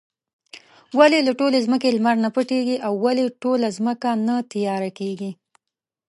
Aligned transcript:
ولې 0.99 1.19
له 1.27 1.31
ټولې 1.39 1.59
ځمکې 1.65 1.89
لمر 1.95 2.15
نۀ 2.23 2.29
پټيږي؟ 2.35 2.77
او 2.85 2.93
ولې 3.03 3.23
ټوله 3.43 3.67
ځمکه 3.77 4.09
نه 4.27 4.35
تياره 4.51 4.89
کيږي؟ 4.99 5.31